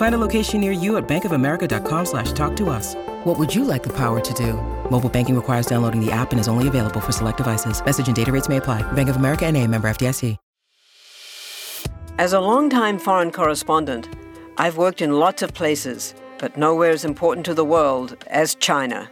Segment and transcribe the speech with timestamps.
[0.00, 2.94] Find a location near you at bankofamerica.com slash talk to us.
[3.24, 4.54] What would you like the power to do?
[4.90, 7.84] Mobile banking requires downloading the app and is only available for select devices.
[7.84, 8.80] Message and data rates may apply.
[8.92, 10.38] Bank of America and a member FDIC.
[12.18, 14.08] As a longtime foreign correspondent,
[14.56, 19.06] I've worked in lots of places, but nowhere as important to the world as China.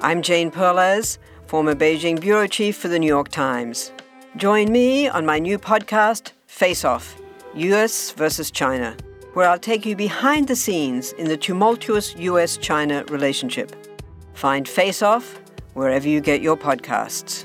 [0.00, 3.92] I'm Jane Perlez, former Beijing bureau chief for the New York Times.
[4.36, 7.20] Join me on my new podcast, Face Off
[7.54, 8.96] US versus China,
[9.34, 13.74] where I'll take you behind the scenes in the tumultuous US China relationship.
[14.34, 15.40] Find Face Off
[15.74, 17.44] wherever you get your podcasts.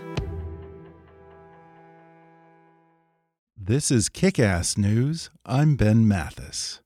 [3.55, 5.29] This is Kick Ass News.
[5.45, 6.79] I'm Ben Mathis.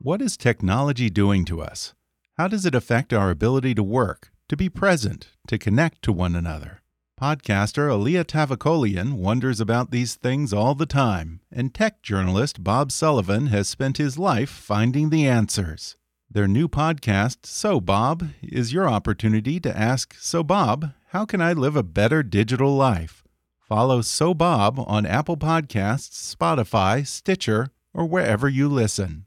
[0.00, 1.92] What is technology doing to us?
[2.38, 6.34] How does it affect our ability to work, to be present, to connect to one
[6.34, 6.80] another?
[7.18, 13.48] Podcaster Alia Tavakolian wonders about these things all the time, and tech journalist Bob Sullivan
[13.48, 15.96] has spent his life finding the answers.
[16.30, 21.54] Their new podcast, So Bob, is your opportunity to ask So Bob, how can I
[21.54, 23.24] live a better digital life?
[23.58, 29.26] Follow So Bob on Apple Podcasts, Spotify, Stitcher, or wherever you listen.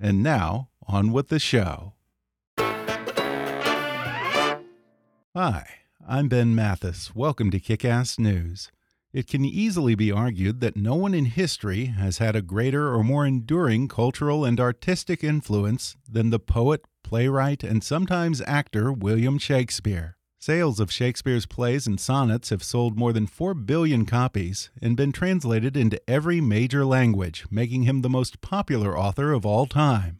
[0.00, 1.92] And now, on with the show.
[5.36, 7.14] Hi, I'm Ben Mathis.
[7.14, 8.70] Welcome to Kick Ass News.
[9.12, 13.04] It can easily be argued that no one in history has had a greater or
[13.04, 20.16] more enduring cultural and artistic influence than the poet, playwright, and sometimes actor William Shakespeare.
[20.38, 25.12] Sales of Shakespeare's plays and sonnets have sold more than 4 billion copies and been
[25.12, 30.19] translated into every major language, making him the most popular author of all time.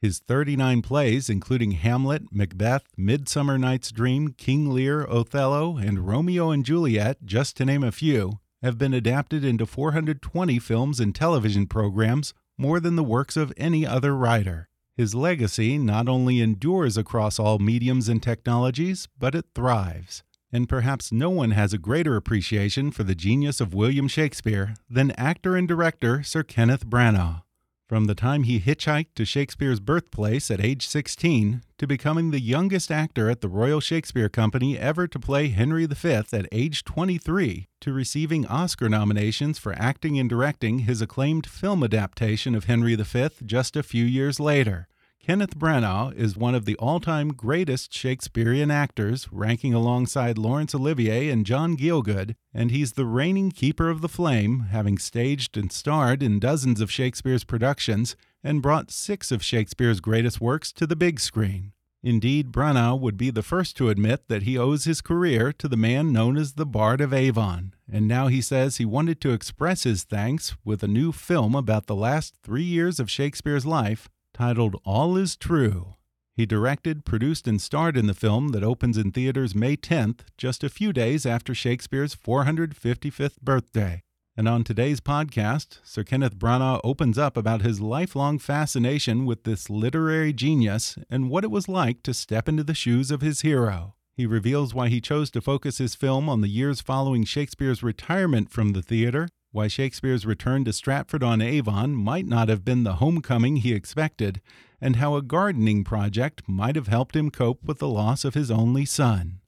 [0.00, 6.64] His 39 plays, including Hamlet, Macbeth, Midsummer Night's Dream, King Lear, Othello, and Romeo and
[6.64, 12.32] Juliet, just to name a few, have been adapted into 420 films and television programs,
[12.56, 14.68] more than the works of any other writer.
[14.96, 20.22] His legacy not only endures across all mediums and technologies, but it thrives.
[20.52, 25.10] And perhaps no one has a greater appreciation for the genius of William Shakespeare than
[25.12, 27.42] actor and director Sir Kenneth Branagh.
[27.88, 32.90] From the time he hitchhiked to Shakespeare's birthplace at age 16 to becoming the youngest
[32.90, 37.92] actor at the Royal Shakespeare Company ever to play Henry V at age 23, to
[37.94, 43.74] receiving Oscar nominations for acting and directing his acclaimed film adaptation of Henry V just
[43.74, 44.86] a few years later.
[45.28, 51.28] Kenneth Branagh is one of the all time greatest Shakespearean actors, ranking alongside Laurence Olivier
[51.28, 56.22] and John Gielgud, and he's the reigning keeper of the flame, having staged and starred
[56.22, 61.20] in dozens of Shakespeare's productions and brought six of Shakespeare's greatest works to the big
[61.20, 61.72] screen.
[62.02, 65.76] Indeed, Branagh would be the first to admit that he owes his career to the
[65.76, 69.82] man known as the Bard of Avon, and now he says he wanted to express
[69.82, 74.80] his thanks with a new film about the last three years of Shakespeare's life titled
[74.84, 75.94] All Is True.
[76.32, 80.62] He directed, produced, and starred in the film that opens in theaters May 10th, just
[80.62, 84.00] a few days after Shakespeare's 455th birthday.
[84.36, 89.68] And on today's podcast, Sir Kenneth Branagh opens up about his lifelong fascination with this
[89.68, 93.96] literary genius and what it was like to step into the shoes of his hero.
[94.14, 98.52] He reveals why he chose to focus his film on the years following Shakespeare's retirement
[98.52, 102.94] from the theater why Shakespeare's return to Stratford on Avon might not have been the
[102.94, 104.40] homecoming he expected,
[104.80, 108.50] and how a gardening project might have helped him cope with the loss of his
[108.50, 109.40] only son.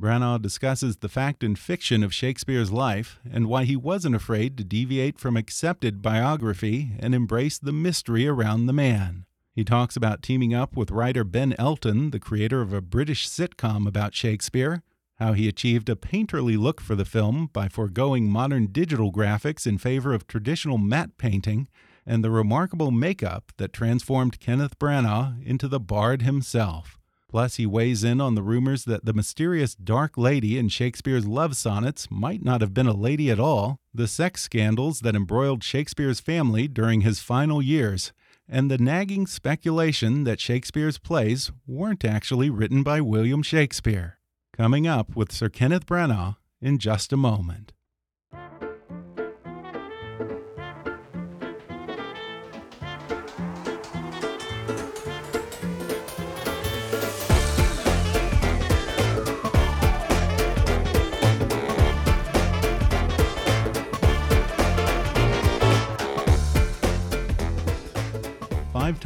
[0.00, 4.64] Branagh discusses the fact and fiction of Shakespeare's life and why he wasn't afraid to
[4.64, 9.24] deviate from accepted biography and embrace the mystery around the man.
[9.54, 13.86] He talks about teaming up with writer Ben Elton, the creator of a British sitcom
[13.86, 14.82] about Shakespeare,
[15.16, 19.78] how he achieved a painterly look for the film by foregoing modern digital graphics in
[19.78, 21.68] favor of traditional matte painting,
[22.06, 26.98] and the remarkable makeup that transformed Kenneth Branagh into the bard himself.
[27.28, 31.56] Plus, he weighs in on the rumors that the mysterious Dark Lady in Shakespeare's love
[31.56, 36.20] sonnets might not have been a lady at all, the sex scandals that embroiled Shakespeare's
[36.20, 38.12] family during his final years,
[38.48, 44.18] and the nagging speculation that Shakespeare's plays weren't actually written by William Shakespeare.
[44.56, 47.72] Coming up with Sir Kenneth Branagh in just a moment.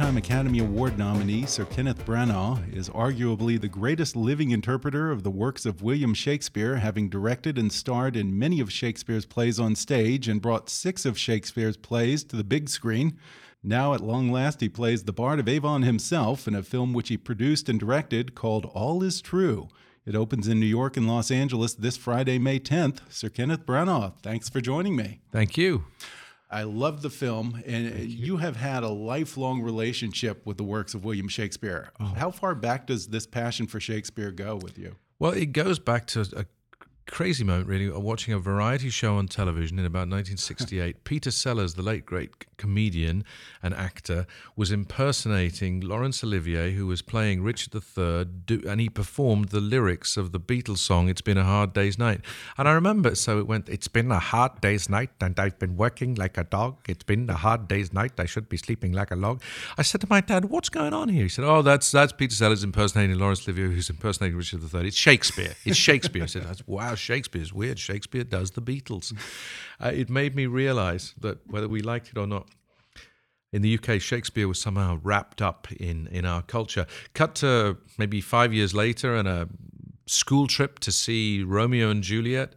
[0.09, 5.29] Time Academy Award nominee Sir Kenneth Branagh is arguably the greatest living interpreter of the
[5.29, 10.27] works of William Shakespeare, having directed and starred in many of Shakespeare's plays on stage
[10.27, 13.19] and brought six of Shakespeare's plays to the big screen.
[13.61, 17.09] Now, at long last, he plays the Bard of Avon himself in a film which
[17.09, 19.67] he produced and directed called All Is True.
[20.07, 23.01] It opens in New York and Los Angeles this Friday, May 10th.
[23.09, 25.19] Sir Kenneth Branagh, thanks for joining me.
[25.31, 25.83] Thank you.
[26.51, 31.05] I love the film, and you have had a lifelong relationship with the works of
[31.05, 31.91] William Shakespeare.
[31.99, 32.05] Oh.
[32.05, 34.95] How far back does this passion for Shakespeare go with you?
[35.19, 36.45] Well, it goes back to a
[37.09, 41.03] crazy moment, really, watching a variety show on television in about 1968.
[41.03, 43.23] Peter Sellers, the late great comedian
[43.63, 44.25] and actor,
[44.55, 50.17] was impersonating Laurence Olivier, who was playing Richard III, do, and he performed the lyrics
[50.17, 52.21] of the Beatles song "It's Been a Hard Day's Night."
[52.57, 55.75] And I remember, so it went, "It's been a hard day's night, and I've been
[55.75, 56.77] working like a dog.
[56.87, 58.19] It's been a hard day's night.
[58.19, 59.41] I should be sleeping like a log."
[59.77, 62.35] I said to my dad, "What's going on here?" He said, "Oh, that's that's Peter
[62.35, 64.87] Sellers impersonating Laurence Olivier, who's impersonating Richard III.
[64.87, 65.55] It's Shakespeare.
[65.65, 67.79] It's Shakespeare." I said, "Wow." Shakespeare's weird.
[67.79, 69.13] Shakespeare does the Beatles.
[69.81, 72.47] Uh, it made me realize that whether we liked it or not,
[73.51, 76.85] in the UK, Shakespeare was somehow wrapped up in, in our culture.
[77.13, 79.49] Cut to maybe five years later and a
[80.05, 82.53] school trip to see Romeo and Juliet.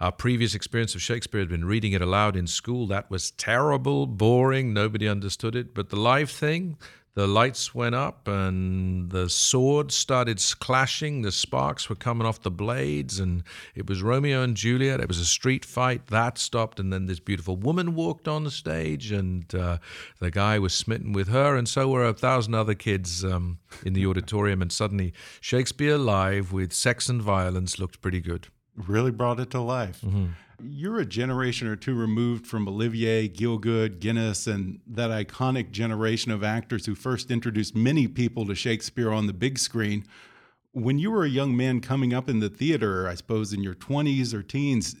[0.00, 2.86] Our previous experience of Shakespeare had been reading it aloud in school.
[2.86, 5.74] That was terrible, boring, nobody understood it.
[5.74, 6.76] But the live thing,
[7.16, 11.22] the lights went up and the swords started clashing.
[11.22, 13.42] The sparks were coming off the blades, and
[13.74, 15.00] it was Romeo and Juliet.
[15.00, 16.08] It was a street fight.
[16.08, 19.78] That stopped, and then this beautiful woman walked on the stage, and uh,
[20.20, 23.94] the guy was smitten with her, and so were a thousand other kids um, in
[23.94, 24.60] the auditorium.
[24.60, 28.48] And suddenly, Shakespeare live with sex and violence looked pretty good.
[28.76, 30.02] Really brought it to life.
[30.02, 30.26] Mm-hmm.
[30.62, 36.42] You're a generation or two removed from Olivier, Gielgud, Guinness, and that iconic generation of
[36.42, 40.04] actors who first introduced many people to Shakespeare on the big screen.
[40.72, 43.74] When you were a young man coming up in the theater, I suppose in your
[43.74, 44.96] 20s or teens,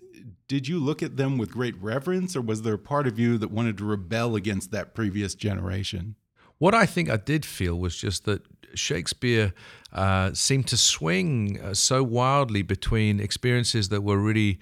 [0.48, 3.36] did you look at them with great reverence, or was there a part of you
[3.38, 6.16] that wanted to rebel against that previous generation?
[6.58, 8.42] What I think I did feel was just that
[8.74, 9.52] Shakespeare
[9.92, 14.58] uh, seemed to swing uh, so wildly between experiences that were really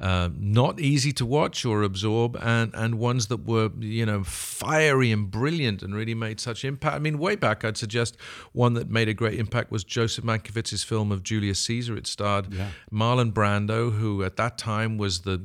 [0.00, 5.12] uh, not easy to watch or absorb, and, and ones that were, you know, fiery
[5.12, 6.96] and brilliant and really made such impact.
[6.96, 8.16] I mean, way back, I'd suggest
[8.52, 11.96] one that made a great impact was Joseph Mankiewicz's film of Julius Caesar.
[11.96, 12.70] It starred yeah.
[12.90, 15.40] Marlon Brando, who at that time was the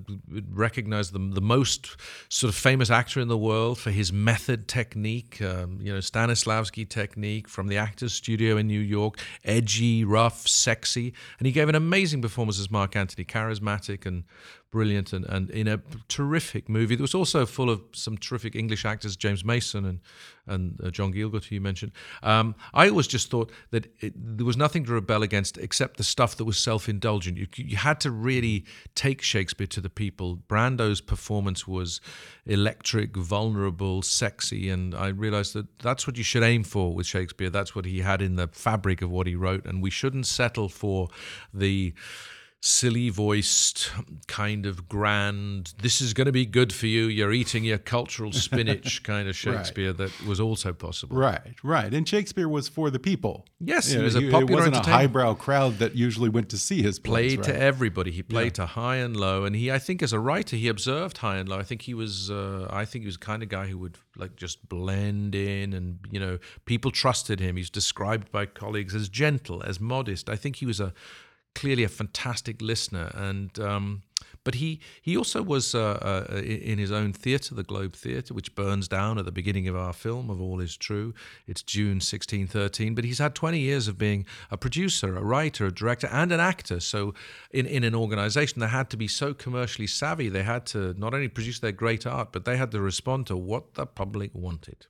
[0.51, 1.97] recognized the, the most
[2.29, 6.87] sort of famous actor in the world for his method technique, um, you know, Stanislavski
[6.87, 11.75] technique from the Actors Studio in New York, edgy, rough, sexy, and he gave an
[11.75, 14.23] amazing performance as Mark Antony, charismatic and
[14.71, 18.83] brilliant and, and in a terrific movie that was also full of some terrific English
[18.83, 19.99] actors, James Mason and
[20.47, 21.91] and uh, John Gielgud, who you mentioned.
[22.21, 26.03] Um, I always just thought that it, there was nothing to rebel against except the
[26.03, 27.37] stuff that was self-indulgent.
[27.37, 30.35] You, you had to really take Shakespeare to the people.
[30.35, 31.99] Brando's performance was
[32.45, 37.49] electric, vulnerable, sexy, and I realized that that's what you should aim for with Shakespeare.
[37.49, 40.69] That's what he had in the fabric of what he wrote, and we shouldn't settle
[40.69, 41.07] for
[41.53, 41.93] the
[42.65, 43.91] silly voiced,
[44.27, 48.31] kind of grand, this is going to be good for you, you're eating your cultural
[48.31, 49.97] spinach kind of Shakespeare right.
[49.97, 51.15] that was also possible.
[51.15, 51.93] Right, right.
[51.93, 53.45] And Shakespeare was for the people.
[53.59, 56.57] Yes, you it was a popular It wasn't a highbrow crowd that usually went to
[56.57, 57.35] see his plays.
[57.35, 57.55] Played right?
[57.55, 58.09] to everybody.
[58.09, 58.63] He played yeah.
[58.63, 59.45] to high and low.
[59.45, 61.59] And he, I think as a writer, he observed high and low.
[61.59, 63.99] I think he was, uh, I think he was the kind of guy who would
[64.17, 67.57] like just blend in and, you know, people trusted him.
[67.57, 70.29] He's described by colleagues as gentle, as modest.
[70.31, 70.93] I think he was a,
[71.55, 74.03] clearly a fantastic listener, and um,
[74.43, 78.53] but he he also was uh, uh, in his own theatre, the Globe Theatre, which
[78.53, 80.29] burns down at the beginning of our film.
[80.29, 81.13] Of all is true,
[81.47, 82.93] it's June 1613.
[82.93, 86.39] But he's had 20 years of being a producer, a writer, a director, and an
[86.39, 86.79] actor.
[86.79, 87.15] So
[87.51, 90.29] in in an organisation, they had to be so commercially savvy.
[90.29, 93.35] They had to not only produce their great art, but they had to respond to
[93.35, 94.85] what the public wanted.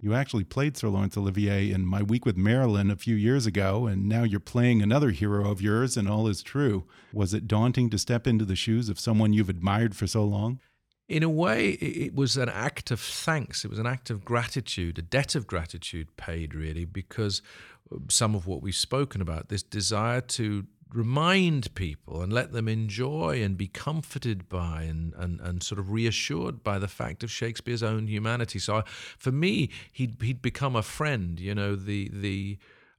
[0.00, 3.86] You actually played Sir Laurence Olivier in My Week with Marilyn a few years ago,
[3.86, 6.84] and now you're playing another hero of yours, and all is true.
[7.12, 10.60] Was it daunting to step into the shoes of someone you've admired for so long?
[11.08, 13.64] In a way, it was an act of thanks.
[13.64, 17.42] It was an act of gratitude, a debt of gratitude paid, really, because
[17.90, 22.68] uh, some of what we've spoken about, this desire to remind people and let them
[22.68, 27.30] enjoy and be comforted by and, and, and sort of reassured by the fact of
[27.30, 28.58] Shakespeare's own humanity.
[28.58, 28.82] So
[29.18, 32.58] for me, he'd, he'd become a friend, you know, the, the,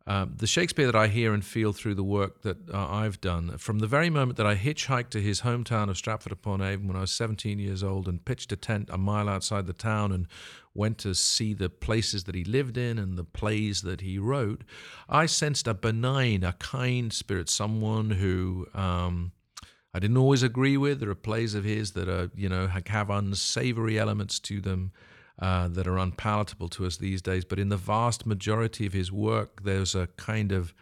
[0.10, 3.60] Um, the Shakespeare that I hear and feel through the work that uh, I've done,
[3.60, 6.98] from the very moment that I hitchhiked to his hometown of Stratford upon Avon when
[6.98, 10.26] I was 17 years old and pitched a tent a mile outside the town and
[10.74, 14.64] went to see the places that he lived in and the plays that he wrote,
[15.08, 18.68] I sensed a benign, a kind spirit, someone who.
[18.74, 19.34] Um,
[19.92, 21.00] I didn't always agree with.
[21.00, 24.92] There are plays of his that are, you know, have unsavory elements to them
[25.42, 27.46] uh, that are unpalatable to us these days.
[27.46, 30.74] But in the vast majority of his work, there's a kind of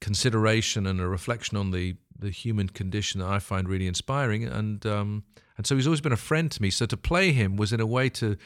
[0.00, 4.44] consideration and a reflection on the the human condition that I find really inspiring.
[4.44, 5.24] And um,
[5.56, 6.70] and so he's always been a friend to me.
[6.70, 8.36] So to play him was in a way to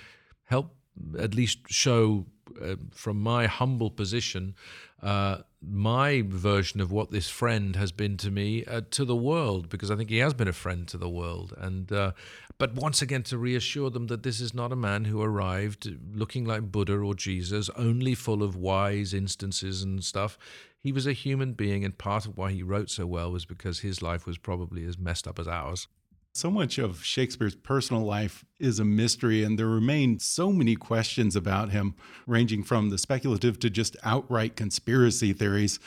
[0.44, 0.74] help
[1.18, 2.26] at least show
[2.62, 4.54] uh, from my humble position
[5.02, 9.68] uh, my version of what this friend has been to me uh, to the world
[9.68, 11.54] because I think he has been a friend to the world.
[11.56, 12.12] And uh,
[12.58, 16.44] but once again to reassure them that this is not a man who arrived looking
[16.44, 20.36] like Buddha or Jesus only full of wise instances and stuff.
[20.80, 23.80] He was a human being and part of why he wrote so well was because
[23.80, 25.86] his life was probably as messed up as ours
[26.32, 31.34] so much of Shakespeare's personal life is a mystery, and there remain so many questions
[31.34, 31.94] about him,
[32.26, 35.80] ranging from the speculative to just outright conspiracy theories.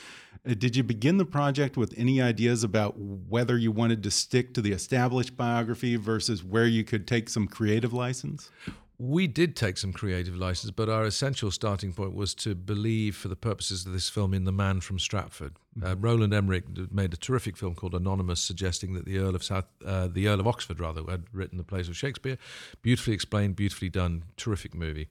[0.48, 4.53] Uh, did you begin the project with any ideas about whether you wanted to stick
[4.53, 8.50] to the established biography versus where you could take some creative license?
[9.01, 13.29] We did take some creative license, but our essential starting point was to believe, for
[13.29, 15.53] the purposes of this film, in the man from Stratford.
[15.81, 16.01] Uh, mm-hmm.
[16.01, 20.08] Roland Emmerich made a terrific film called Anonymous, suggesting that the Earl of South, uh,
[20.08, 22.38] the Earl of Oxford, rather, had written the plays of Shakespeare.
[22.84, 25.08] Beautifully explained, beautifully done, terrific movie.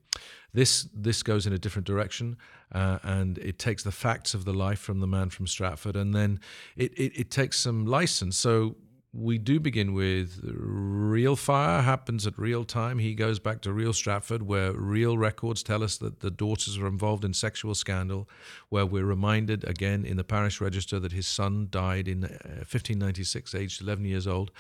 [0.53, 2.37] This this goes in a different direction,
[2.71, 6.15] uh, and it takes the facts of the life from the man from Stratford, and
[6.15, 6.39] then
[6.77, 8.37] it, it, it takes some license.
[8.37, 8.77] So
[9.12, 13.00] we do begin with real fire happens at real time.
[13.00, 16.87] He goes back to real Stratford, where real records tell us that the daughters were
[16.87, 18.29] involved in sexual scandal,
[18.69, 23.59] where we're reminded again in the parish register that his son died in 1596, uh,
[23.59, 24.52] aged 11 years old.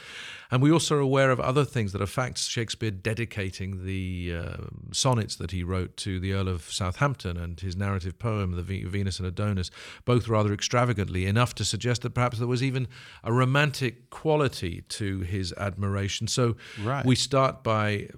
[0.50, 2.46] And we also are aware of other things that are facts.
[2.46, 4.56] Shakespeare dedicating the uh,
[4.90, 9.20] sonnets that he wrote to the Earl of Southampton and his narrative poem, The Venus
[9.20, 9.70] and Adonis,
[10.04, 12.88] both rather extravagantly, enough to suggest that perhaps there was even
[13.22, 16.26] a romantic quality quality to his admiration.
[16.26, 17.04] So right.
[17.04, 18.08] we start by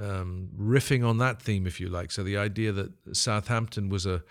[0.00, 2.12] um, riffing on that theme, if you like.
[2.12, 4.22] So the idea that Southampton was a,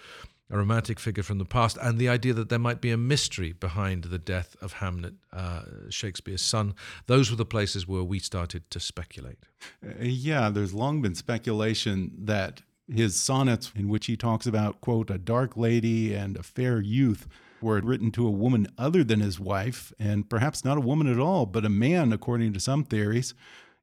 [0.50, 3.54] a romantic figure from the past, and the idea that there might be a mystery
[3.54, 6.74] behind the death of Hamnet, uh, Shakespeare's son.
[7.08, 9.40] Those were the places where we started to speculate.
[9.84, 12.62] Uh, yeah, there's long been speculation that
[12.92, 17.28] his sonnets, in which he talks about, quote, a dark lady and a fair youth,
[17.62, 21.20] were written to a woman other than his wife, and perhaps not a woman at
[21.20, 23.34] all, but a man, according to some theories.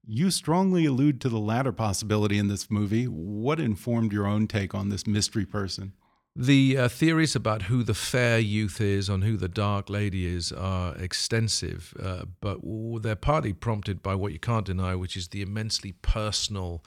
[0.07, 3.07] You strongly allude to the latter possibility in this movie.
[3.07, 5.95] What informed your own take on this mystery person?
[6.39, 10.53] The uh, theories about who the fair youth is and who the dark lady is
[10.53, 12.59] are extensive, uh, but
[13.03, 16.85] they're partly prompted by what you can't deny, which is the immensely personal,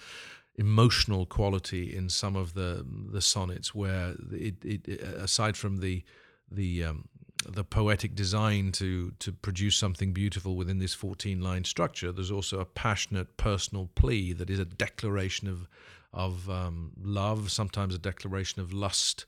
[0.55, 6.03] emotional quality in some of the the sonnets, where it, it aside from the
[6.51, 7.07] the um,
[7.47, 12.59] the poetic design to to produce something beautiful within this 14 line structure there's also
[12.59, 15.67] a passionate personal plea that is a declaration of
[16.13, 19.25] of um, love sometimes a declaration of lust.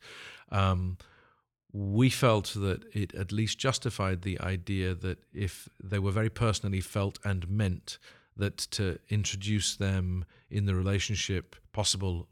[0.52, 0.98] Um,
[1.74, 6.82] we felt that it at least justified the idea that if they were very personally
[6.82, 7.98] felt and meant
[8.36, 12.28] that to introduce them in the relationship possible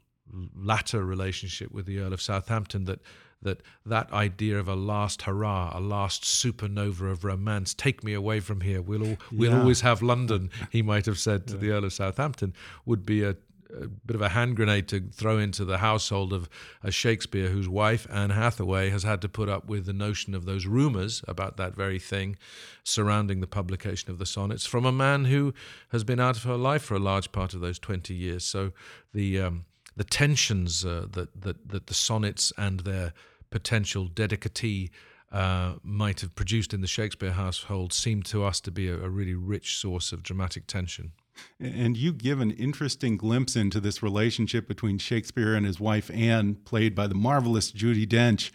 [0.54, 3.00] latter relationship with the Earl of Southampton that
[3.42, 8.40] that that idea of a last hurrah, a last supernova of romance, take me away
[8.40, 8.82] from here.
[8.82, 9.58] We'll all, we'll yeah.
[9.58, 10.50] always have London.
[10.70, 11.60] He might have said to yeah.
[11.60, 12.54] the Earl of Southampton,
[12.84, 13.36] would be a,
[13.74, 16.50] a, bit of a hand grenade to throw into the household of
[16.82, 20.44] a Shakespeare whose wife Anne Hathaway has had to put up with the notion of
[20.44, 22.36] those rumours about that very thing
[22.84, 25.54] surrounding the publication of the sonnets from a man who
[25.92, 28.44] has been out of her life for a large part of those twenty years.
[28.44, 28.72] So
[29.14, 29.64] the um,
[29.96, 33.12] the tensions uh, that, that that the sonnets and their
[33.50, 34.90] potential dedicatee
[35.32, 39.08] uh, might have produced in the Shakespeare household seemed to us to be a, a,
[39.08, 41.12] really rich source of dramatic tension.
[41.60, 46.56] And you give an interesting glimpse into this relationship between Shakespeare and his wife Anne,
[46.56, 48.50] played by the marvelous Judi Dench.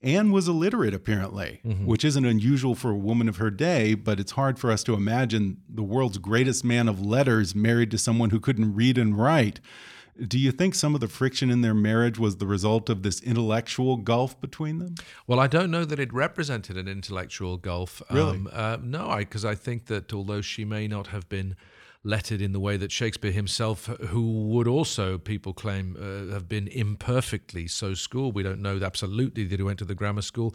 [0.00, 1.84] Anne was illiterate, apparently, mm -hmm.
[1.84, 4.94] which isn't unusual for a woman of her day, but it's hard for us to
[4.94, 9.60] imagine the world's greatest man of letters married to someone who couldn't read and write.
[10.26, 13.20] Do you think some of the friction in their marriage was the result of this
[13.20, 14.96] intellectual gulf between them?
[15.26, 18.02] Well, I don't know that it represented an intellectual gulf.
[18.10, 18.36] Really?
[18.36, 21.54] Um, uh, no, I because I, I, think that although she may not have been
[22.04, 26.68] lettered in the way that Shakespeare himself, who would also, people claim, uh, have been
[26.68, 28.34] imperfectly so schooled.
[28.34, 30.54] We don't know absolutely that he went to the grammar school.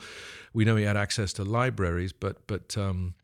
[0.54, 3.16] We know he had access to libraries, but but um,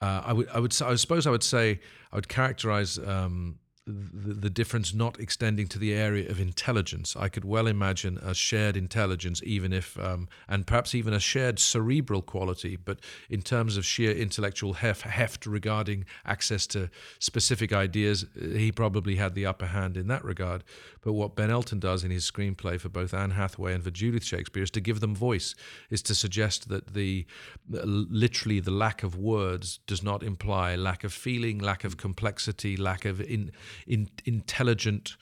[0.00, 1.80] uh, I would I would I suppose I would say
[2.12, 7.14] I would characterize um, the, the difference not extending to the area of intelligence.
[7.16, 11.60] I could well imagine a shared intelligence, even if, um, and perhaps even a shared
[11.60, 12.98] cerebral quality, but
[13.30, 16.90] in terms of sheer intellectual heft, heft regarding access to
[17.20, 20.64] specific ideas, he probably had the upper hand in that regard.
[21.06, 24.24] But what Ben Elton does in his screenplay for both Anne Hathaway and for Judith
[24.24, 25.54] Shakespeare is to give them voice,
[25.88, 27.24] is to suggest that the
[27.72, 32.76] uh, literally the lack of words does not imply lack of feeling, lack of complexity,
[32.76, 33.52] lack of in
[33.86, 35.16] in, intelligent,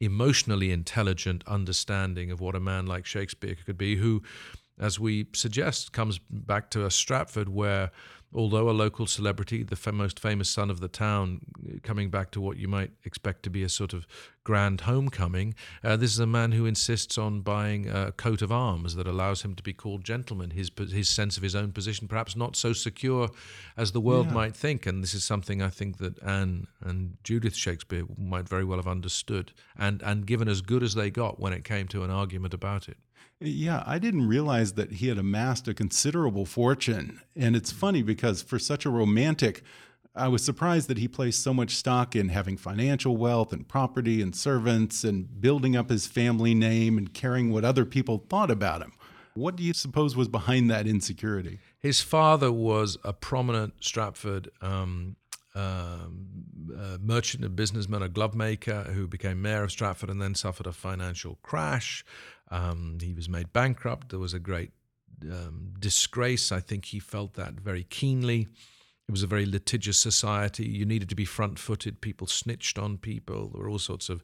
[0.00, 4.22] emotionally intelligent understanding of what a man like Shakespeare could be, who,
[4.78, 7.90] as we suggest, comes back to a Stratford where
[8.34, 11.40] although a local celebrity, the most famous son of the town,
[11.82, 14.06] coming back to what you might expect to be a sort of
[14.44, 18.94] grand homecoming, uh, this is a man who insists on buying a coat of arms
[18.94, 20.50] that allows him to be called gentleman.
[20.50, 23.30] His his sense of his own position, perhaps not so secure
[23.76, 24.34] as the world yeah.
[24.34, 28.64] might think, and this is something I think that Anne and Judith Shakespeare might very
[28.64, 32.02] well have understood and and given as good as they got when it came to
[32.04, 32.96] an argument about it.
[33.38, 37.20] Yeah, I didn't realize that he had amassed a considerable fortune.
[37.34, 39.62] And it's funny because for such a romantic,
[40.14, 44.22] I was surprised that he placed so much stock in having financial wealth and property
[44.22, 48.80] and servants and building up his family name and caring what other people thought about
[48.80, 48.92] him.
[49.34, 51.58] What do you suppose was behind that insecurity?
[51.78, 55.16] His father was a prominent Stratford um,
[55.56, 56.26] um,
[56.78, 60.66] a merchant and businessman, a glove maker who became mayor of Stratford and then suffered
[60.66, 62.04] a financial crash.
[62.50, 64.10] Um, he was made bankrupt.
[64.10, 64.70] There was a great
[65.22, 66.52] um, disgrace.
[66.52, 68.48] I think he felt that very keenly.
[69.08, 70.66] It was a very litigious society.
[70.66, 72.00] You needed to be front footed.
[72.00, 73.48] People snitched on people.
[73.48, 74.22] There were all sorts of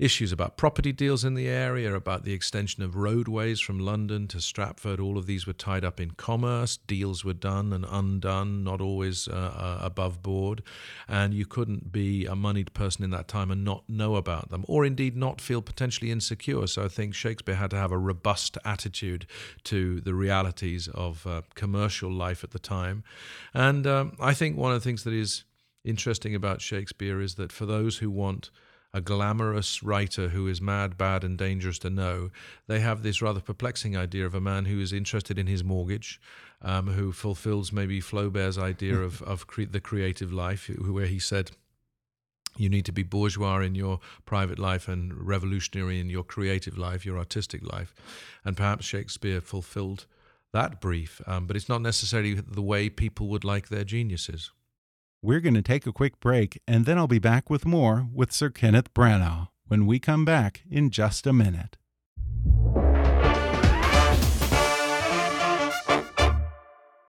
[0.00, 4.40] issues about property deals in the area, about the extension of roadways from London to
[4.40, 4.98] Stratford.
[4.98, 6.78] All of these were tied up in commerce.
[6.78, 10.62] Deals were done and undone, not always uh, uh, above board.
[11.06, 14.64] And you couldn't be a moneyed person in that time and not know about them,
[14.66, 16.66] or indeed not feel potentially insecure.
[16.66, 19.26] So I think Shakespeare had to have a robust attitude
[19.64, 23.04] to the realities of uh, commercial life at the time.
[23.52, 25.44] And um, I think one of the things that is
[25.84, 28.50] interesting about Shakespeare is that for those who want
[28.92, 32.30] a glamorous writer who is mad, bad, and dangerous to know,
[32.66, 36.20] they have this rather perplexing idea of a man who is interested in his mortgage,
[36.62, 41.52] um, who fulfills maybe Flaubert's idea of, of cre- the creative life, where he said,
[42.56, 47.06] you need to be bourgeois in your private life and revolutionary in your creative life,
[47.06, 47.94] your artistic life.
[48.44, 50.06] And perhaps Shakespeare fulfilled
[50.52, 54.50] that brief, um, but it's not necessarily the way people would like their geniuses.
[55.22, 58.32] We're going to take a quick break, and then I'll be back with more with
[58.32, 61.76] Sir Kenneth Branagh when we come back in just a minute.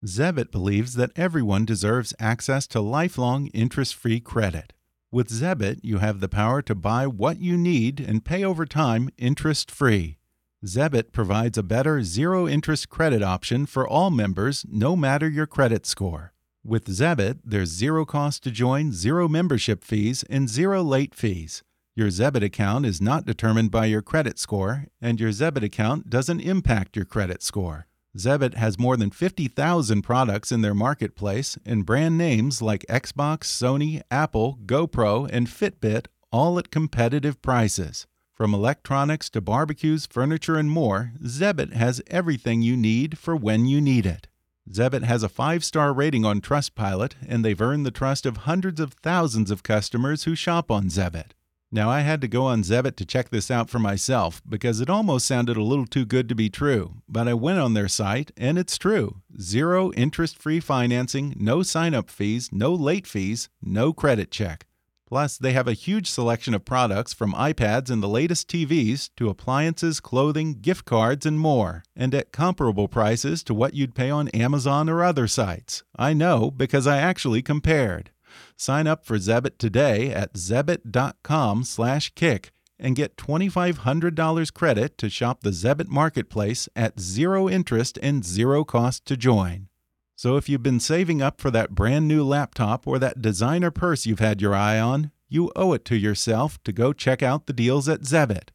[0.06, 4.72] Zebit believes that everyone deserves access to lifelong interest free credit.
[5.12, 9.10] With Zebit, you have the power to buy what you need and pay over time
[9.17, 10.17] interest free.
[10.65, 15.86] Zebit provides a better zero interest credit option for all members, no matter your credit
[15.86, 16.32] score.
[16.67, 21.63] With Zebit, there's zero cost to join, zero membership fees, and zero late fees.
[21.95, 26.41] Your Zebit account is not determined by your credit score, and your Zebit account doesn't
[26.41, 27.88] impact your credit score.
[28.17, 34.01] Zebit has more than 50,000 products in their marketplace, and brand names like Xbox, Sony,
[34.12, 38.08] Apple, GoPro, and Fitbit, all at competitive prices.
[38.34, 43.80] From electronics to barbecues, furniture, and more, Zebit has everything you need for when you
[43.80, 44.27] need it.
[44.71, 48.80] Zebit has a five star rating on Trustpilot, and they've earned the trust of hundreds
[48.80, 51.32] of thousands of customers who shop on Zebit.
[51.71, 54.89] Now, I had to go on Zebit to check this out for myself because it
[54.89, 57.01] almost sounded a little too good to be true.
[57.10, 61.93] But I went on their site, and it's true zero interest free financing, no sign
[61.93, 64.66] up fees, no late fees, no credit check.
[65.08, 69.30] Plus, they have a huge selection of products from iPads and the latest TVs to
[69.30, 74.28] appliances, clothing, gift cards, and more, and at comparable prices to what you'd pay on
[74.30, 75.84] Amazon or other sites.
[75.96, 78.12] I know because I actually compared.
[78.58, 85.88] Sign up for Zebit today at zebit.com/kick and get $2500 credit to shop the Zebit
[85.88, 89.70] marketplace at zero interest and zero cost to join.
[90.17, 94.08] So if you've been saving up for that brand new laptop or that designer purse
[94.08, 97.53] you've had your eye on, you owe it to yourself to go check out the
[97.53, 98.49] deals at Zebit.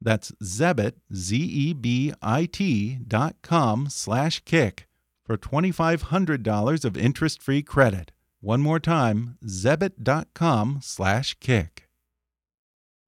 [0.00, 4.86] That's Zebit, Z-E-B-I-T dot com slash kick
[5.24, 8.12] for $2,500 of interest-free credit.
[8.40, 11.88] One more time, zebit.com slash kick.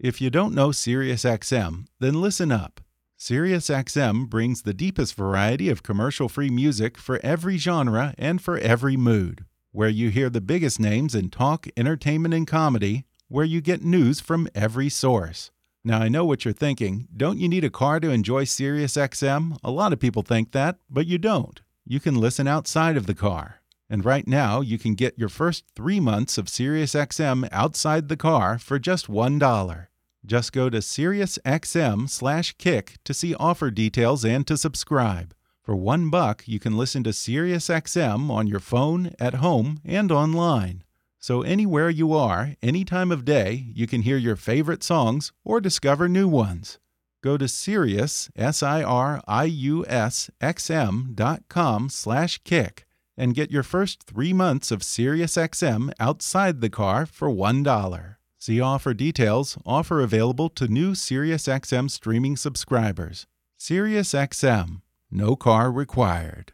[0.01, 2.82] If you don't know SiriusXM, then listen up.
[3.23, 9.45] SiriusXM brings the deepest variety of commercial-free music for every genre and for every mood.
[9.71, 14.19] Where you hear the biggest names in talk, entertainment, and comedy, where you get news
[14.19, 15.53] from every source.
[15.85, 17.07] Now, I know what you're thinking.
[17.17, 19.57] Don't you need a car to enjoy SiriusXM?
[19.63, 21.61] A lot of people think that, but you don't.
[21.87, 23.61] You can listen outside of the car.
[23.89, 28.59] And right now, you can get your first three months of SiriusXM outside the car
[28.59, 29.87] for just $1.
[30.25, 35.35] Just go to SiriusXM slash kick to see offer details and to subscribe.
[35.63, 40.85] For one buck, you can listen to SiriusXM on your phone, at home, and online.
[41.19, 45.61] So anywhere you are, any time of day, you can hear your favorite songs or
[45.61, 46.79] discover new ones.
[47.23, 54.71] Go to Sirius, S-I-R-I-U-S, X-M dot com slash kick and get your first three months
[54.71, 58.17] of SiriusXM outside the car for $1.
[58.43, 63.29] See offer details, offer available to new SiriusXM streaming subscribers.
[63.61, 64.81] SiriusXM,
[65.13, 66.53] no car required.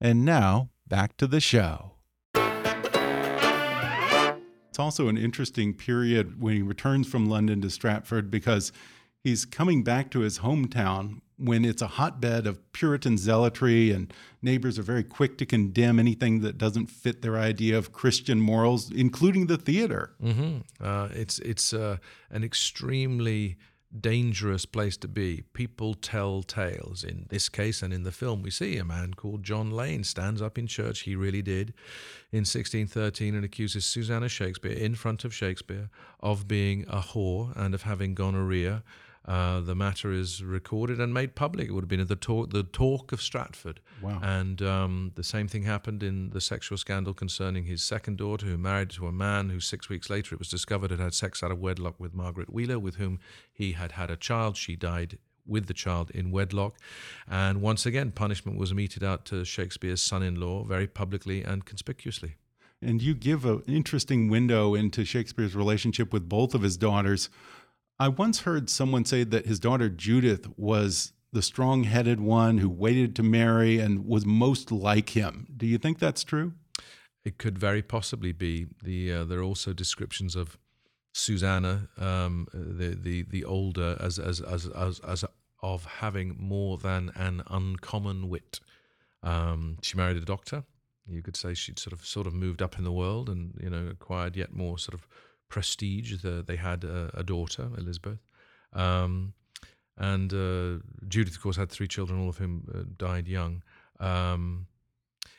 [0.00, 1.94] And now, back to the show.
[4.68, 8.70] It's also an interesting period when he returns from London to Stratford because
[9.24, 14.78] he's coming back to his hometown when it's a hotbed of Puritan zealotry and neighbors
[14.78, 19.46] are very quick to condemn anything that doesn't fit their idea of Christian morals, including
[19.46, 20.14] the theater.
[20.20, 20.62] Mm -hmm.
[20.80, 21.96] uh, it's it's uh,
[22.30, 23.56] an extremely
[24.00, 25.42] dangerous place to be.
[25.52, 27.04] People tell tales.
[27.04, 30.42] In this case and in the film, we see a man called John Lane stands
[30.42, 31.72] up in church, he really did,
[32.30, 35.88] in 1613 and accuses Susanna Shakespeare in front of Shakespeare
[36.20, 38.82] of being a whore and of having gonorrhea.
[39.26, 41.68] Uh, the matter is recorded and made public.
[41.68, 43.80] It would have been the talk, the talk of Stratford.
[44.00, 44.20] Wow.
[44.22, 48.56] And um, the same thing happened in the sexual scandal concerning his second daughter, who
[48.56, 51.50] married to a man who six weeks later it was discovered had had sex out
[51.50, 53.18] of wedlock with Margaret Wheeler, with whom
[53.52, 54.56] he had had a child.
[54.56, 56.76] She died with the child in wedlock.
[57.28, 61.64] And once again, punishment was meted out to Shakespeare's son in law very publicly and
[61.64, 62.36] conspicuously.
[62.82, 67.30] And you give an interesting window into Shakespeare's relationship with both of his daughters.
[67.98, 72.68] I once heard someone say that his daughter Judith was the strong headed one who
[72.68, 75.46] waited to marry and was most like him.
[75.56, 76.52] Do you think that's true?
[77.24, 78.66] It could very possibly be.
[78.82, 80.58] The uh, there are also descriptions of
[81.12, 85.24] Susanna, um, the the the older, as as as as, as
[85.62, 88.60] of having more than an uncommon wit.
[89.22, 90.64] Um, she married a doctor.
[91.08, 93.70] You could say she'd sort of sort of moved up in the world and you
[93.70, 95.08] know acquired yet more sort of
[95.48, 96.22] prestige.
[96.22, 98.18] The, they had a, a daughter, Elizabeth.
[98.72, 99.34] Um,
[99.96, 103.62] and uh, Judith, of course, had three children, all of whom uh, died young.
[103.98, 104.66] Um,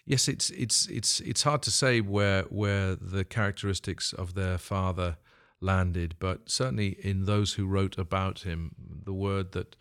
[0.06, 5.18] yes, it's it's it's it's hard to say where where the characteristics of their father
[5.60, 8.72] landed, but certainly in those who wrote about him,
[9.06, 9.76] the word that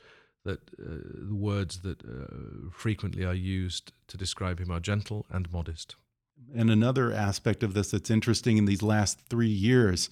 [0.45, 5.51] that uh, the words that uh, frequently are used to describe him are gentle and
[5.51, 5.97] modest.
[6.55, 10.09] And another aspect of this that's interesting in these last three years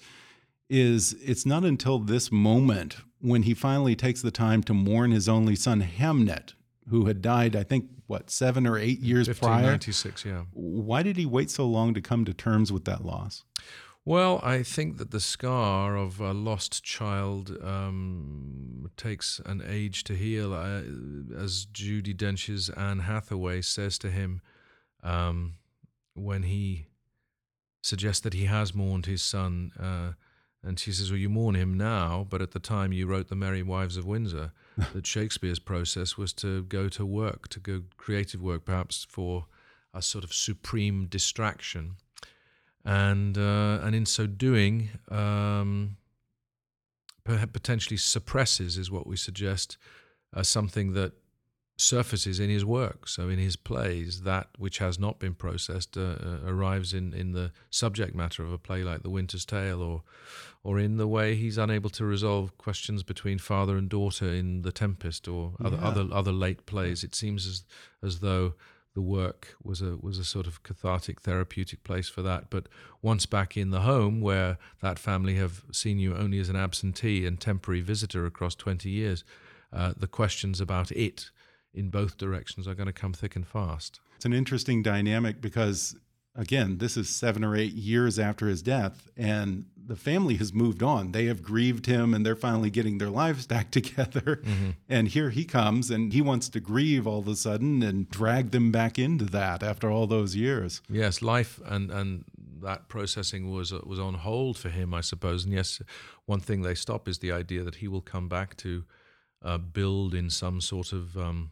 [0.69, 5.29] is it's not until this moment when he finally takes the time to mourn his
[5.29, 6.53] only son Hamnet,
[6.89, 9.71] who had died, I think, what seven or eight years prior.
[9.71, 10.43] 1596, yeah.
[10.53, 13.43] Why did he wait so long to come to terms with that loss?
[14.07, 20.13] Well, I think that the scar of a lost child um, takes an age to
[20.13, 20.53] heal.
[20.53, 20.81] Uh,
[21.35, 24.41] as Judi Dench's Anne Hathaway says to him,
[25.03, 25.55] um,
[26.15, 26.87] when he
[27.83, 30.13] suggests that he has mourned his son, uh,
[30.63, 33.35] and she says, Well, you mourn him now, but at the time you wrote The
[33.35, 34.51] Merry Wives of Windsor,
[34.93, 39.45] that Shakespeare's process was to go to work, to go creative work, perhaps for
[39.93, 41.97] a sort of supreme distraction.
[42.83, 45.97] And, uh, and in so doing, um,
[47.23, 49.77] potentially suppresses, is what we suggest,
[50.33, 51.13] uh, something that
[51.77, 53.07] surfaces in his work.
[53.07, 57.33] So in his plays, that which has not been processed uh, uh, arrives in, in
[57.33, 60.03] the subject matter of a play like The Winter's Tale, or
[60.63, 64.71] or in the way he's unable to resolve questions between father and daughter in The
[64.71, 65.87] Tempest, or other yeah.
[65.87, 67.03] other other late plays.
[67.03, 67.63] It seems as
[68.01, 68.53] as though
[68.93, 72.69] the work was a was a sort of cathartic therapeutic place for that but
[73.01, 77.25] once back in the home where that family have seen you only as an absentee
[77.25, 79.25] and temporary visitor across 20 years
[79.73, 81.29] uh, the questions about it
[81.75, 83.99] in both directions are going to come thick and fast.
[84.15, 85.95] It's an interesting dynamic because,
[86.35, 90.81] again, this is seven or eight years after his death, and the family has moved
[90.81, 91.11] on.
[91.11, 94.41] They have grieved him, and they're finally getting their lives back together.
[94.43, 94.75] Mm -hmm.
[94.89, 98.51] And here he comes, and he wants to grieve all of a sudden and drag
[98.51, 100.81] them back into that after all those years.
[100.89, 102.23] Yes, life and and
[102.61, 105.45] that processing was uh, was on hold for him, I suppose.
[105.45, 105.81] And yes,
[106.25, 108.83] one thing they stop is the idea that he will come back to
[109.41, 111.51] uh, build in some sort of um,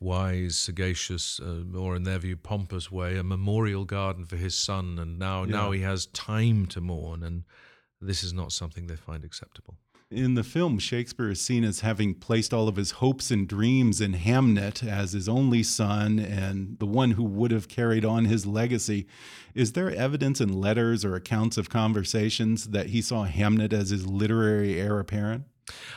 [0.00, 4.98] wise, sagacious, uh, or in their view, pompous way, a memorial garden for his son.
[4.98, 5.50] And now, Yeah.
[5.52, 7.44] now he has time to mourn, and
[8.00, 9.76] this is not something they find acceptable.
[10.10, 14.00] In the film, Shakespeare is seen as having placed all of his hopes and dreams
[14.00, 18.46] in Hamnet as his only son and the one who would have carried on his
[18.46, 19.06] legacy.
[19.54, 24.06] Is there evidence in letters or accounts of conversations that he saw Hamnet as his
[24.06, 25.44] literary heir apparent?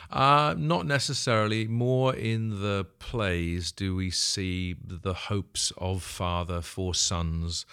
[0.10, 1.68] Uh, not necessarily.
[1.68, 7.66] More in the plays do we see the hopes of father for sons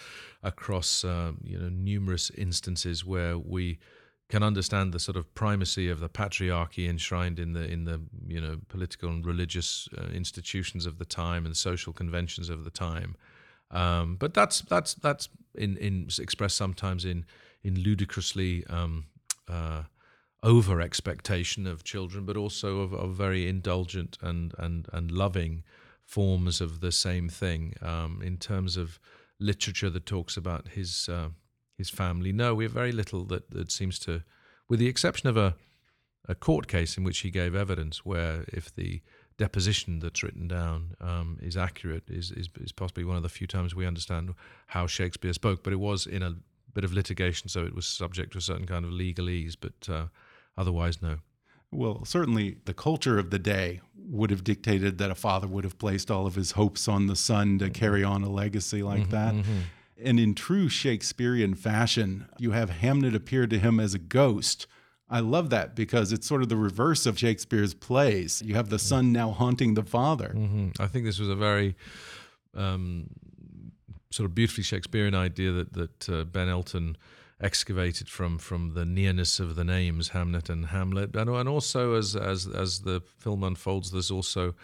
[0.43, 3.79] across uh, you know numerous instances where we
[4.29, 8.41] can understand the sort of primacy of the patriarchy enshrined in the in the you
[8.41, 13.17] know political and religious uh, institutions of the time and social conventions of the time.
[13.71, 17.25] Um, but that's that's that's in in expressed sometimes in
[17.63, 18.65] in ludicrously.
[18.69, 19.07] Um,
[19.49, 19.83] uh,
[20.45, 25.65] over expectation of children, but also of, of very indulgent and, and, and loving
[26.05, 27.75] forms of the same thing.
[27.81, 29.01] Um, in terms of
[29.41, 31.31] literature that talks about his uh,
[31.77, 34.23] his family, no, we have very little that, that seems to,
[34.69, 35.57] with the exception of a
[36.27, 39.03] a court case in which he gave evidence, where if the
[39.37, 43.47] deposition that's written down um, is accurate, is, is is possibly one of the few
[43.47, 44.35] times we understand
[44.69, 45.63] how Shakespeare spoke.
[45.63, 46.35] But it was in a
[46.73, 49.57] bit of litigation, so it was subject to a certain kind of legalese.
[49.59, 50.07] But uh,
[50.57, 51.17] otherwise, no.
[51.73, 55.79] Well, certainly the culture of the day would have dictated that a father would have
[55.79, 59.35] placed all of his hopes on the son to carry on a legacy like that.
[60.03, 64.67] And in true Shakespearean fashion, you have Hamnet appear to him as a ghost.
[65.09, 68.43] I love that because it's sort of the reverse of Shakespeare's plays.
[68.45, 70.29] You have the son now haunting the father.
[70.29, 71.77] hmm I think this was a very
[72.55, 73.09] um,
[74.11, 76.97] sort of beautifully Shakespearean idea that that uh, Ben Elton
[77.45, 82.17] excavated from from the nearness of the names Hamnet and Hamlet, and, and also as
[82.17, 84.55] as as the film unfolds, there's also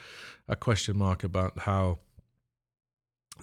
[0.49, 1.99] a question mark about how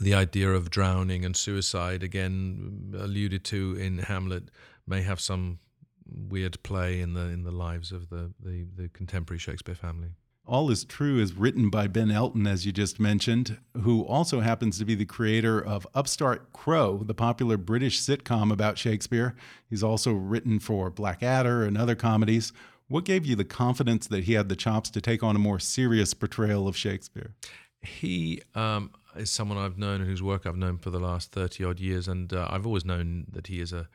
[0.02, 4.50] the idea of drowning and suicide, again alluded to in Hamlet,
[4.88, 5.60] may have some
[6.06, 10.10] weird play in the in the lives of the the, the contemporary Shakespeare family.
[10.48, 14.80] All is True is written by Ben Elton, as you just mentioned, who also happens
[14.80, 19.36] to be the creator of Upstart Crow, the popular British sitcom about Shakespeare.
[19.70, 22.54] He's also written for Blackadder and other comedies.
[22.88, 25.60] What gave you the confidence that he had the chops to take on a more
[25.60, 27.36] serious portrayal of Shakespeare?
[27.82, 31.80] He um, is someone I've known whose work I've known for the last 30 odd
[31.82, 33.90] years, and uh, I've always known that he is a,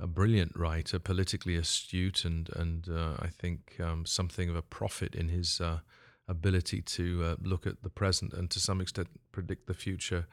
[0.00, 5.14] a brilliant writer, politically astute, and, and uh, I think um, something of a prophet
[5.14, 5.80] in his uh,
[6.26, 10.26] ability to uh, look at the present and to some extent predict the future,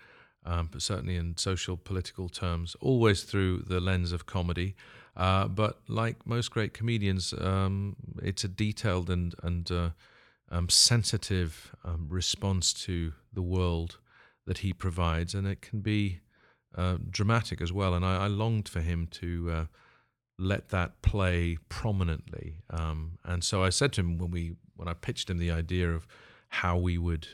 [0.45, 4.75] um, but certainly in social political terms, always through the lens of comedy.
[5.15, 9.89] Uh, but like most great comedians, um, it's a detailed and, and uh,
[10.49, 13.97] um, sensitive um, response to the world
[14.45, 16.21] that he provides, and it can be
[16.75, 17.93] uh, dramatic as well.
[17.93, 19.65] And I, I longed for him to uh,
[20.37, 22.59] let that play prominently.
[22.69, 25.91] Um, and so I said to him when we when I pitched him the idea
[25.91, 26.05] of
[26.49, 27.27] how we would,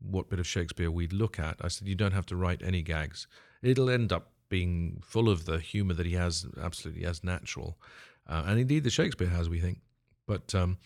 [0.00, 2.80] what bit of Shakespeare we'd look at, I said, you don't have to write any
[2.80, 3.26] gags.
[3.62, 7.78] It'll end up being full of the humor that he has absolutely as natural,
[8.26, 9.80] uh, and indeed the Shakespeare has, we think.
[10.26, 10.78] But um,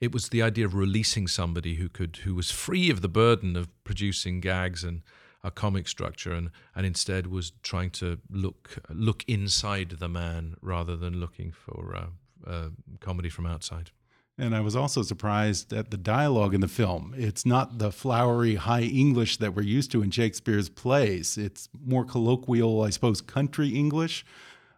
[0.00, 3.56] it was the idea of releasing somebody who could who was free of the burden
[3.56, 5.02] of producing gags and
[5.44, 10.96] a comic structure and and instead was trying to look look inside the man rather
[10.96, 12.68] than looking for uh, uh,
[13.00, 13.90] comedy from outside
[14.40, 17.14] And I was also surprised at the dialogue in the film.
[17.16, 21.36] It's not the flowery high English that we're used to in Shakespeare's plays.
[21.36, 24.24] It's more colloquial, I suppose, country English.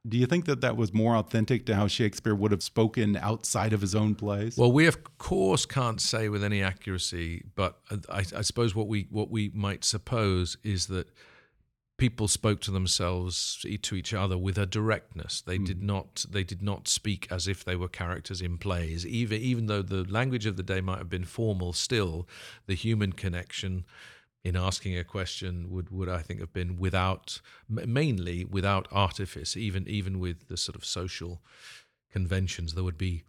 [0.08, 3.74] Do you think that that was more authentic to how Shakespeare would have spoken outside
[3.74, 4.56] of his own plays?
[4.56, 9.08] Well, we of course can't say with any accuracy, but I, I suppose what we
[9.10, 11.08] what we might suppose is that
[12.00, 15.42] people spoke to themselves to each other with a directness.
[15.42, 15.64] They hmm.
[15.64, 19.06] did not they did not speak as if they were characters in plays.
[19.06, 22.26] Even even though the language of the day might have been formal, still
[22.66, 23.84] the human connection
[24.42, 29.56] in asking a question would, would I think have been without mainly without artifice.
[29.56, 31.42] Even even with the sort of social
[32.10, 33.24] conventions, there would be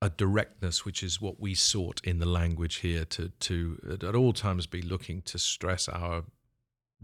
[0.00, 4.14] a directness, which is what we sought in the language here to to at, at
[4.14, 6.24] all times be looking to stress our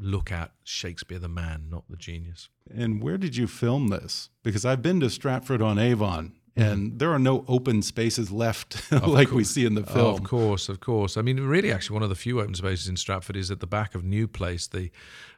[0.00, 2.48] look at Shakespeare the man, not the genius.
[2.72, 4.30] And where did you film this?
[4.42, 9.30] Because I've been to Stratford on Avon, and there are no open spaces left like
[9.30, 10.14] we see in the film.
[10.14, 11.16] Of course, of course.
[11.16, 13.66] I mean, really, actually, one of the few open spaces in Stratford is at the
[13.66, 14.90] back of New Place, the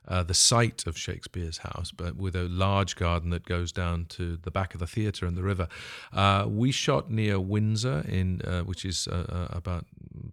[0.08, 4.36] uh, the site of Shakespeare's house, but with a large garden that goes down to
[4.36, 5.68] the back of the theatre and the river.
[6.12, 9.86] Uh, we shot near Windsor, in uh, which is uh, uh, about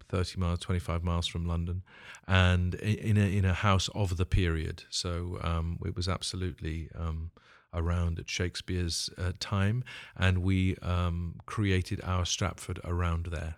[0.10, 1.84] thirty miles, twenty five miles from London,
[2.28, 4.84] and in a in a house of the period.
[4.90, 6.90] So um, it was absolutely.
[6.98, 7.32] Um,
[7.74, 9.84] around at Shakespeare's uh, time,
[10.16, 13.56] and we um, created our Stratford around there.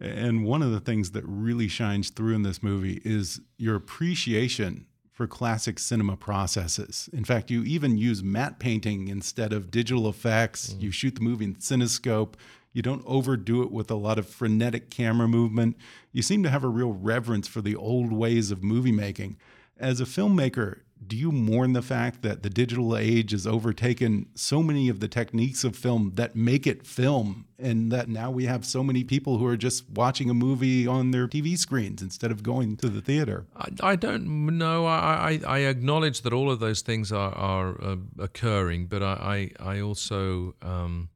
[0.00, 4.86] And one of the things that really shines through in this movie is your appreciation
[5.18, 7.10] for classic cinema processes.
[7.12, 10.72] In fact, you even use matte painting instead of digital effects.
[10.72, 10.82] Mm.
[10.82, 12.34] You shoot the movie in cinescope.
[12.72, 15.76] You don't overdo it with a lot of frenetic camera movement.
[16.12, 19.38] You seem to have a real reverence for the old ways of movie making.
[19.76, 24.62] As a filmmaker, do you mourn the fact that the digital age has overtaken so
[24.62, 28.64] many of the techniques of film that make it film and that now we have
[28.64, 32.42] so many people who are just watching a movie on their TV screens instead of
[32.42, 33.46] going to the theater?
[33.56, 34.86] I, I don't know.
[34.86, 39.76] I, I, acknowledge that all of those things are, are uh, occurring, but I, I,
[39.76, 41.08] I also, um,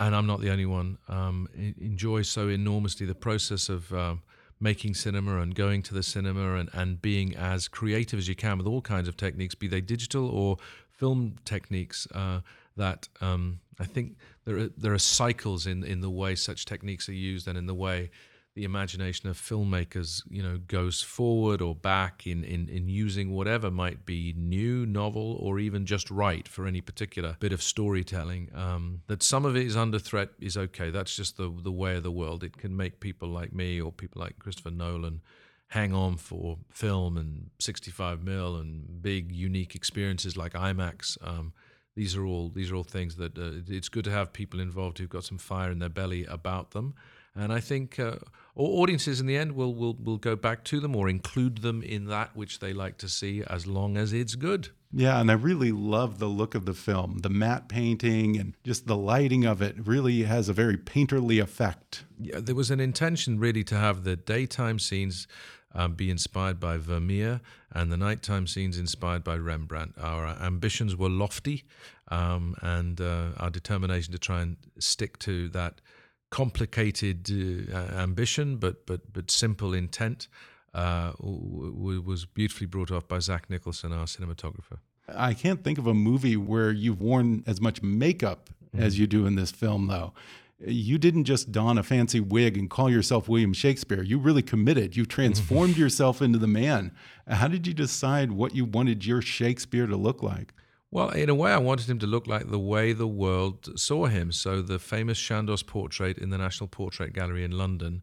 [0.00, 3.92] and I'm not the only one, um, enjoy so enormously the process of.
[3.92, 4.22] Um,
[4.60, 8.58] making cinema and going to the cinema and, and being as creative as you can
[8.58, 10.56] with all kinds of techniques, be they digital or
[10.90, 12.40] film techniques, uh,
[12.76, 17.08] that um, I think there are, there are cycles in, in the way such techniques
[17.08, 18.10] are used and in the way
[18.58, 23.70] the imagination of filmmakers, you know, goes forward or back in, in, in using whatever
[23.70, 28.50] might be new, novel, or even just right for any particular bit of storytelling.
[28.52, 30.90] Um, that some of it is under threat is okay.
[30.90, 32.42] That's just the the way of the world.
[32.42, 35.20] It can make people like me or people like Christopher Nolan
[35.68, 41.16] hang on for film and 65 mil and big unique experiences like IMAX.
[41.22, 41.52] Um,
[41.94, 44.98] these are all these are all things that uh, it's good to have people involved
[44.98, 46.94] who've got some fire in their belly about them.
[47.38, 48.16] And I think uh,
[48.56, 52.06] audiences in the end will, will, will go back to them or include them in
[52.06, 54.70] that which they like to see as long as it's good.
[54.92, 57.18] Yeah, and I really love the look of the film.
[57.18, 62.04] The matte painting and just the lighting of it really has a very painterly effect.
[62.18, 65.28] Yeah, there was an intention really to have the daytime scenes
[65.74, 67.40] um, be inspired by Vermeer
[67.72, 69.94] and the nighttime scenes inspired by Rembrandt.
[70.00, 71.64] Our ambitions were lofty,
[72.08, 75.80] um, and uh, our determination to try and stick to that
[76.30, 77.30] complicated
[77.72, 80.28] uh, ambition, but but but simple intent,
[80.74, 84.78] uh, w- was beautifully brought off by Zac Nicholson, our cinematographer.
[85.14, 88.84] I can't think of a movie where you've worn as much makeup mm-hmm.
[88.84, 90.12] as you do in this film, though.
[90.60, 94.02] You didn't just don a fancy wig and call yourself William Shakespeare.
[94.02, 94.96] You really committed.
[94.96, 96.92] You transformed yourself into the man.
[97.28, 100.52] How did you decide what you wanted your Shakespeare to look like?
[100.90, 104.06] Well, in a way, I wanted him to look like the way the world saw
[104.06, 104.32] him.
[104.32, 108.02] So the famous Chandos portrait in the National Portrait Gallery in London,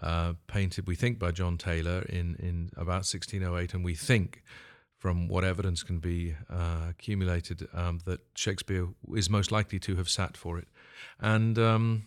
[0.00, 4.44] uh, painted, we think, by John Taylor in, in about 1608, and we think,
[4.96, 10.08] from what evidence can be uh, accumulated, um, that Shakespeare is most likely to have
[10.08, 10.68] sat for it.
[11.18, 12.04] And um,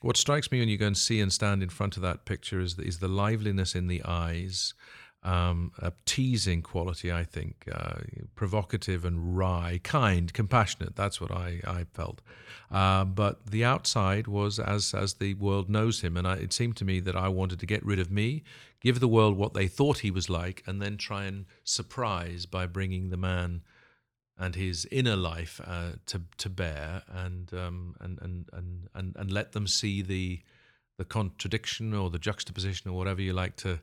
[0.00, 2.60] what strikes me when you go and see and stand in front of that picture
[2.60, 4.74] is the, is the liveliness in the eyes
[5.22, 8.00] um, a teasing quality, I think, uh,
[8.34, 10.96] provocative and wry, kind, compassionate.
[10.96, 12.22] That's what I, I felt.
[12.70, 16.76] Uh, but the outside was as as the world knows him, and I, it seemed
[16.78, 18.44] to me that I wanted to get rid of me,
[18.80, 22.66] give the world what they thought he was like, and then try and surprise by
[22.66, 23.62] bringing the man
[24.38, 29.30] and his inner life uh, to to bear, and, um, and, and and and and
[29.30, 30.40] let them see the
[30.96, 33.80] the contradiction or the juxtaposition or whatever you like to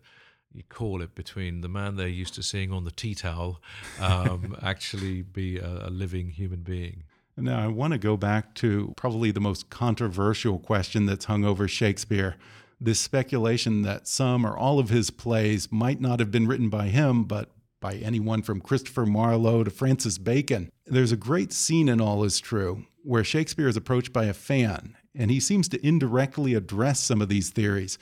[0.53, 3.61] you call it between the man they're used to seeing on the tea towel
[3.99, 7.03] um, actually be a, a living human being.
[7.39, 11.67] Now, I want to go back to probably the most controversial question that's hung over
[11.67, 12.35] Shakespeare
[12.79, 16.87] this speculation that some or all of his plays might not have been written by
[16.87, 20.69] him, but by anyone from Christopher Marlowe to Francis Bacon.
[20.85, 24.95] There's a great scene in All Is True where Shakespeare is approached by a fan,
[25.15, 27.97] and he seems to indirectly address some of these theories.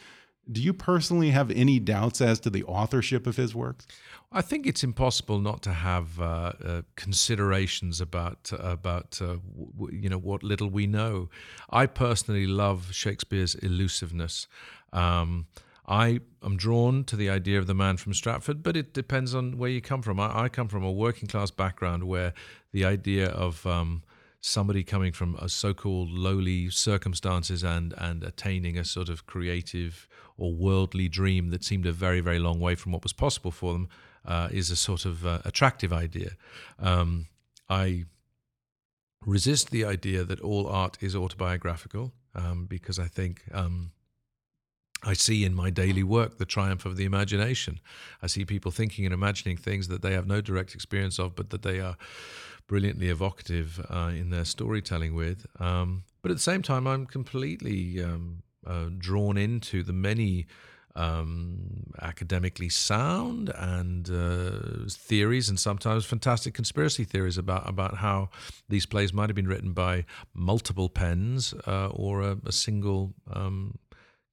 [0.52, 3.88] Do you personally have any doubts as to the authorship of his works?
[4.32, 6.24] I think it's impossible not to have uh,
[6.64, 9.38] uh, considerations about about uh,
[9.92, 11.30] you know what little we know.
[11.70, 14.48] I personally love Shakespeare's elusiveness.
[14.94, 15.48] Um,
[15.88, 19.58] I am drawn to the idea of the man from Stratford, but it depends on
[19.58, 20.20] where you come from.
[20.20, 22.34] I, I come from a working class background where
[22.72, 24.04] the idea of um,
[24.46, 30.54] somebody coming from a so-called lowly circumstances and and attaining a sort of creative or
[30.54, 33.88] worldly dream that seemed a very, very long way from what was possible for them
[34.26, 36.32] uh, is a sort of uh, attractive idea.
[36.78, 37.28] Um,
[37.70, 38.06] I
[39.26, 43.92] resist the idea that all art is autobiographical um, because I think um,
[45.04, 47.80] I see in my daily work the triumph of the imagination.
[48.22, 51.50] I see people thinking and imagining things that they have no direct experience of, but
[51.50, 51.96] that they are
[52.68, 55.46] brilliantly evocative uh, in their storytelling with.
[55.60, 60.48] Um, but at the same time, I'm completely um, uh, drawn into the many
[60.96, 68.30] um, academically sound and uh, theories, and sometimes fantastic conspiracy theories about about how
[68.70, 73.78] these plays might have been written by multiple pens uh, or a, a single um,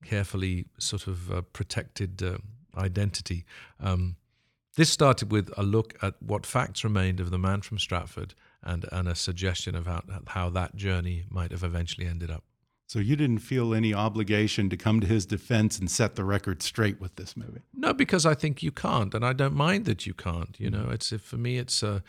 [0.05, 2.39] carefully sort of uh, protected uh,
[2.77, 3.45] identity.
[3.81, 4.17] Um,
[4.77, 8.87] this started with a look at what facts remained of the man from Stratford and,
[8.91, 12.45] and a suggestion of how, how that journey might have eventually ended up.
[12.87, 16.63] So you didn't feel any obligation to come to his defense and set the record
[16.63, 17.63] straight with this movie?
[17.75, 20.55] No, because I think you can't, and I don't mind that you can't.
[20.61, 22.01] You know, it's for me, it's uh,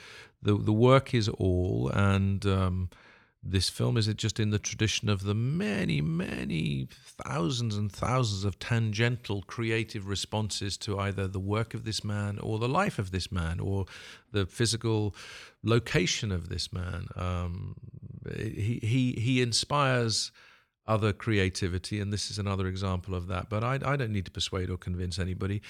[0.41, 2.89] the the work is all, and um,
[3.45, 8.45] this film is it just in the tradition of the many, many thousands and thousands
[8.45, 13.11] of tangential creative responses to either the work of this man or the life of
[13.11, 13.85] this man or
[14.31, 15.13] the physical
[15.61, 17.07] location of this man.
[17.17, 17.75] Um,
[18.37, 20.31] he, he, he inspires
[20.87, 23.49] other creativity, and this is another example of that.
[23.49, 25.61] But I, I don't need to persuade or convince anybody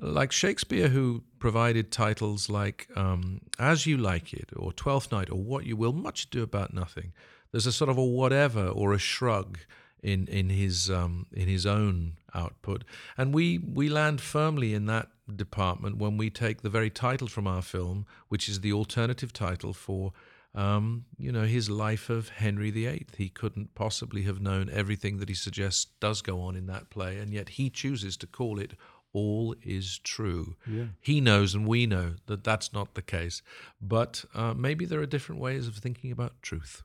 [0.00, 5.38] like Shakespeare, who provided titles like um, As You Like It or Twelfth Night or
[5.38, 7.12] What You Will, much ado about nothing.
[7.50, 9.58] There's a sort of a whatever or a shrug
[10.02, 12.84] in in his um, in his own output,
[13.16, 17.46] and we we land firmly in that department when we take the very title from
[17.46, 20.12] our film, which is the alternative title for.
[20.54, 23.06] Um, you know, his life of Henry VIII.
[23.16, 27.18] He couldn't possibly have known everything that he suggests does go on in that play,
[27.18, 28.72] and yet he chooses to call it
[29.12, 30.56] all is true.
[30.66, 30.86] Yeah.
[31.00, 33.42] He knows and we know that that's not the case.
[33.80, 36.82] But uh, maybe there are different ways of thinking about truth.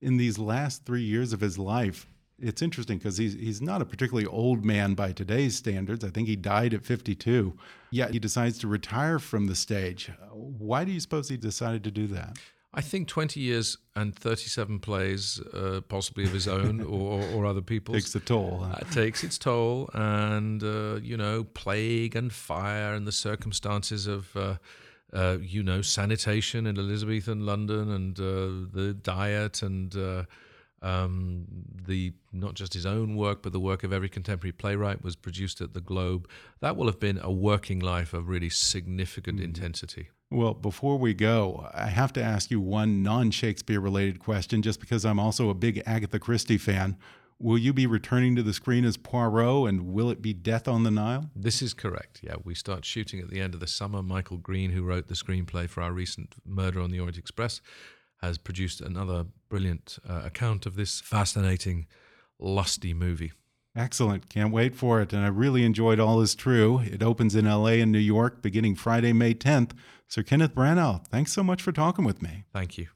[0.00, 2.06] In these last three years of his life,
[2.38, 6.04] it's interesting because he's he's not a particularly old man by today's standards.
[6.04, 7.56] I think he died at 52.
[7.90, 10.10] Yet he decides to retire from the stage.
[10.32, 12.36] Why do you suppose he decided to do that?
[12.76, 17.62] I think 20 years and 37 plays, uh, possibly of his own or, or other
[17.62, 17.96] people's.
[17.96, 18.68] Takes a toll.
[18.68, 18.76] Huh?
[18.82, 19.88] Uh, takes its toll.
[19.94, 24.56] And, uh, you know, plague and fire and the circumstances of, uh,
[25.14, 29.96] uh, you know, sanitation in Elizabethan London and uh, the diet and
[30.82, 31.46] um,
[31.86, 35.62] the not just his own work, but the work of every contemporary playwright was produced
[35.62, 36.28] at the Globe.
[36.60, 40.10] That will have been a working life of really significant mm intensity.
[40.30, 44.80] Well, before we go, I have to ask you one non Shakespeare related question, just
[44.80, 46.96] because I'm also a big Agatha Christie fan.
[47.38, 50.84] Will you be returning to the screen as Poirot, and will it be Death on
[50.84, 51.30] the Nile?
[51.36, 52.20] This is correct.
[52.22, 54.02] Yeah, we start shooting at the end of the summer.
[54.02, 57.60] Michael Green, who wrote the screenplay for our recent Murder on the Orient Express,
[58.22, 61.86] has produced another brilliant uh, account of this fascinating,
[62.38, 63.32] lusty movie.
[63.76, 64.30] Excellent.
[64.30, 65.12] Can't wait for it.
[65.12, 66.80] And I really enjoyed All Is True.
[66.80, 69.72] It opens in LA and New York beginning Friday, May 10th.
[70.08, 72.44] Sir Kenneth Branagh, thanks so much for talking with me.
[72.52, 72.86] Thank you.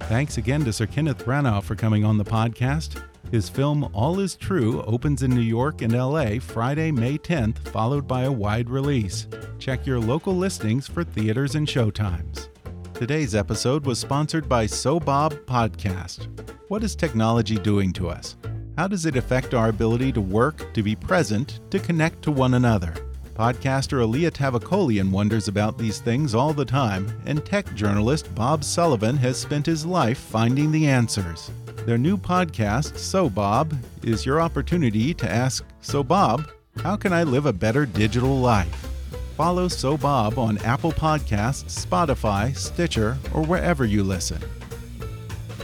[0.00, 3.02] Thanks again to Sir Kenneth Branagh for coming on the podcast.
[3.30, 8.06] His film All Is True opens in New York and LA Friday, May 10th, followed
[8.06, 9.26] by a wide release.
[9.58, 12.48] Check your local listings for theaters and showtimes.
[12.92, 16.28] Today's episode was sponsored by SoBob Podcast.
[16.68, 18.36] What is technology doing to us?
[18.76, 22.54] How does it affect our ability to work, to be present, to connect to one
[22.54, 22.94] another?
[23.34, 29.16] Podcaster Alia Tavakolian wonders about these things all the time, and tech journalist Bob Sullivan
[29.16, 31.50] has spent his life finding the answers.
[31.86, 36.50] Their new podcast, So Bob, is your opportunity to ask, So Bob,
[36.82, 38.88] how can I live a better digital life?
[39.36, 44.42] Follow So Bob on Apple Podcasts, Spotify, Stitcher, or wherever you listen.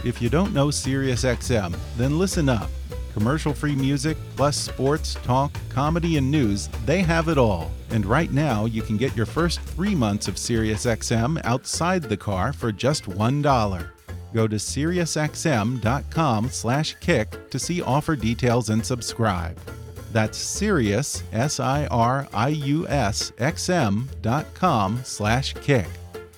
[0.03, 2.69] If you don't know SiriusXM, then listen up.
[3.13, 7.71] Commercial free music, plus sports, talk, comedy, and news, they have it all.
[7.89, 12.53] And right now, you can get your first three months of SiriusXM outside the car
[12.53, 13.89] for just $1.
[14.33, 19.59] Go to SiriusXM.com slash kick to see offer details and subscribe.
[20.11, 21.71] That's Sirius, S-I-R-I-U-S,
[23.37, 25.87] X-M.com slash kick.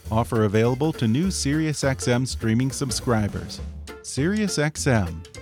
[0.10, 3.62] Offer available to new SiriusXM streaming subscribers.
[4.02, 5.31] SiriusXM,